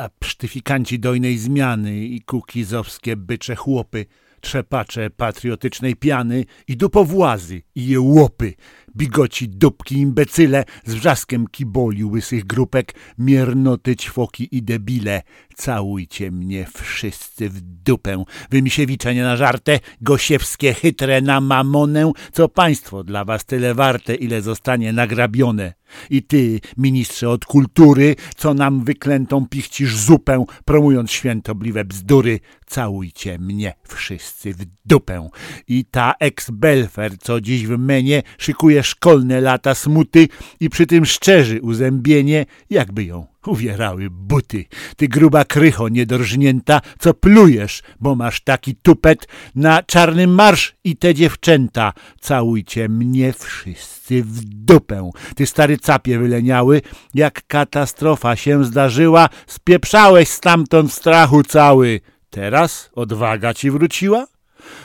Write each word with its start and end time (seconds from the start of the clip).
A 0.00 0.08
psztyfikanci 0.08 0.98
dojnej 0.98 1.38
zmiany 1.38 2.04
i 2.04 2.20
kukizowskie 2.20 3.16
bycze 3.16 3.56
chłopy, 3.56 4.06
trzepacze 4.40 5.10
patriotycznej 5.10 5.96
piany 5.96 6.44
i 6.68 6.76
dupowłazy 6.76 7.62
i 7.74 7.86
jełopy, 7.86 8.54
bigoci, 8.96 9.48
dupki, 9.48 9.96
imbecyle 9.96 10.64
z 10.84 10.94
wrzaskiem 10.94 11.46
kiboli 11.46 12.04
łysych 12.04 12.46
grupek, 12.46 12.94
miernoty, 13.18 13.96
ćwoki 13.96 14.48
i 14.56 14.62
debile. 14.62 15.22
Całujcie 15.54 16.30
mnie 16.30 16.66
wszyscy 16.74 17.48
w 17.48 17.60
dupę. 17.60 18.24
Wy 18.50 18.62
misiewicze 18.62 19.14
nie 19.14 19.22
na 19.22 19.36
żartę, 19.36 19.80
gosiewskie 20.00 20.74
chytre 20.74 21.20
na 21.20 21.40
mamonę, 21.40 22.12
co 22.32 22.48
państwo 22.48 23.04
dla 23.04 23.24
was 23.24 23.44
tyle 23.44 23.74
warte, 23.74 24.14
ile 24.14 24.42
zostanie 24.42 24.92
nagrabione. 24.92 25.80
I 26.10 26.22
ty, 26.22 26.60
ministrze 26.76 27.30
od 27.30 27.44
kultury, 27.44 28.16
co 28.36 28.54
nam 28.54 28.84
wyklętą 28.84 29.46
pichcisz 29.46 29.96
zupę, 29.96 30.44
promując 30.64 31.10
świętobliwe 31.10 31.84
bzdury, 31.84 32.40
całujcie 32.66 33.38
mnie 33.38 33.74
wszyscy 33.88 34.54
w 34.54 34.64
dupę. 34.84 35.28
I 35.68 35.84
ta 35.84 36.14
ex-belfer, 36.20 37.18
co 37.18 37.40
dziś 37.40 37.66
w 37.66 37.78
menie 37.78 38.22
szykuje 38.38 38.79
szkolne 38.82 39.40
lata 39.40 39.74
smuty 39.74 40.28
i 40.60 40.70
przy 40.70 40.86
tym 40.86 41.06
szczerzy 41.06 41.60
uzębienie, 41.62 42.46
jakby 42.70 43.04
ją 43.04 43.26
uwierały 43.46 44.10
buty. 44.10 44.64
Ty 44.96 45.08
gruba 45.08 45.44
krycho 45.44 45.88
niedorżnięta, 45.88 46.80
co 46.98 47.14
plujesz, 47.14 47.82
bo 48.00 48.14
masz 48.14 48.40
taki 48.40 48.74
tupet 48.74 49.28
na 49.54 49.82
czarny 49.82 50.26
marsz 50.26 50.74
i 50.84 50.96
te 50.96 51.14
dziewczęta. 51.14 51.92
Całujcie 52.20 52.88
mnie 52.88 53.32
wszyscy 53.32 54.22
w 54.22 54.44
dupę. 54.44 55.10
Ty 55.36 55.46
stary 55.46 55.78
capie 55.78 56.18
wyleniały, 56.18 56.82
jak 57.14 57.46
katastrofa 57.46 58.36
się 58.36 58.64
zdarzyła, 58.64 59.28
spieprzałeś 59.46 60.28
stamtąd 60.28 60.92
strachu 60.92 61.42
cały. 61.42 62.00
Teraz 62.30 62.90
odwaga 62.94 63.54
ci 63.54 63.70
wróciła? 63.70 64.26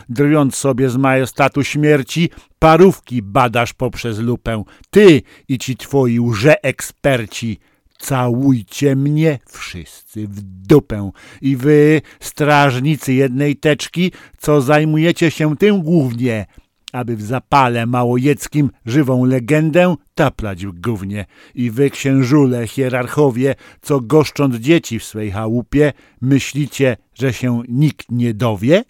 Drwiąc 0.09 0.55
sobie 0.55 0.89
z 0.89 0.97
majestatu 0.97 1.63
śmierci, 1.63 2.29
parówki 2.59 3.21
badasz 3.21 3.73
poprzez 3.73 4.19
lupę. 4.19 4.63
Ty 4.89 5.21
i 5.47 5.57
ci 5.57 5.77
twoi 5.77 6.19
łże-eksperci. 6.19 7.59
Całujcie 7.97 8.95
mnie 8.95 9.39
wszyscy 9.49 10.27
w 10.27 10.41
dupę. 10.41 11.11
I 11.41 11.55
wy, 11.55 12.01
strażnicy 12.19 13.13
jednej 13.13 13.55
teczki, 13.55 14.11
co 14.37 14.61
zajmujecie 14.61 15.31
się 15.31 15.57
tym 15.57 15.81
głównie, 15.81 16.45
aby 16.91 17.15
w 17.15 17.21
zapale 17.21 17.85
małojeckim 17.85 18.69
żywą 18.85 19.25
legendę 19.25 19.95
taplać 20.15 20.65
w 20.65 20.79
gównie. 20.79 21.25
I 21.55 21.71
wy, 21.71 21.89
księżule, 21.89 22.67
hierarchowie, 22.67 23.55
co 23.81 23.99
goszcząc 23.99 24.55
dzieci 24.55 24.99
w 24.99 25.03
swej 25.03 25.31
chałupie, 25.31 25.93
myślicie, 26.21 26.97
że 27.13 27.33
się 27.33 27.61
nikt 27.67 28.11
nie 28.11 28.33
dowie? 28.33 28.83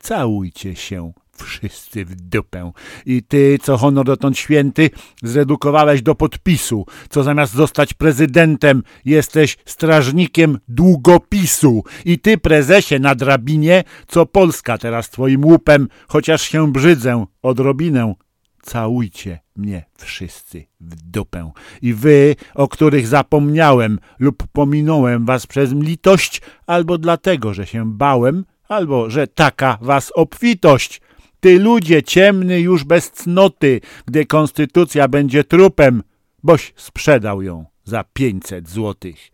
Całujcie 0.00 0.76
się 0.76 1.12
wszyscy 1.32 2.04
w 2.04 2.14
dupę. 2.14 2.72
I 3.06 3.22
ty, 3.22 3.58
co 3.62 3.76
honor 3.76 4.06
dotąd 4.06 4.38
święty, 4.38 4.90
zredukowałeś 5.22 6.02
do 6.02 6.14
podpisu, 6.14 6.86
co 7.10 7.22
zamiast 7.22 7.54
zostać 7.54 7.94
prezydentem, 7.94 8.82
jesteś 9.04 9.56
strażnikiem 9.64 10.58
długopisu. 10.68 11.84
I 12.04 12.18
ty, 12.18 12.38
prezesie 12.38 12.98
na 12.98 13.14
drabinie, 13.14 13.84
co 14.08 14.26
Polska 14.26 14.78
teraz 14.78 15.10
twoim 15.10 15.44
łupem, 15.44 15.88
chociaż 16.08 16.42
się 16.42 16.72
brzydzę 16.72 17.24
odrobinę, 17.42 18.14
całujcie 18.62 19.40
mnie 19.56 19.84
wszyscy 19.98 20.64
w 20.80 21.02
dupę. 21.02 21.52
I 21.82 21.94
wy, 21.94 22.36
o 22.54 22.68
których 22.68 23.06
zapomniałem 23.06 23.98
lub 24.18 24.46
pominąłem 24.52 25.24
was 25.24 25.46
przez 25.46 25.72
litość, 25.72 26.42
albo 26.66 26.98
dlatego, 26.98 27.54
że 27.54 27.66
się 27.66 27.92
bałem, 27.92 28.44
albo 28.70 29.10
że 29.10 29.26
taka 29.26 29.78
was 29.80 30.12
obfitość, 30.14 31.00
ty 31.40 31.58
ludzie 31.58 32.02
ciemny 32.02 32.60
już 32.60 32.84
bez 32.84 33.10
cnoty, 33.10 33.80
gdy 34.06 34.26
konstytucja 34.26 35.08
będzie 35.08 35.44
trupem, 35.44 36.02
boś 36.42 36.72
sprzedał 36.76 37.42
ją 37.42 37.64
za 37.84 38.04
pięćset 38.04 38.68
złotych. 38.68 39.30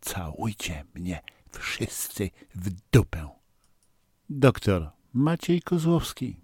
Całujcie 0.00 0.84
mnie 0.94 1.20
wszyscy 1.58 2.30
w 2.54 2.70
dupę. 2.92 3.28
Doktor 4.30 4.90
Maciej 5.12 5.62
Kozłowski, 5.62 6.36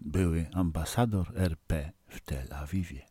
były 0.00 0.46
ambasador 0.54 1.26
RP 1.36 1.92
w 2.08 2.20
Tel 2.20 2.46
Awiwie. 2.52 3.02